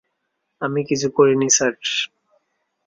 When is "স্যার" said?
1.49-1.73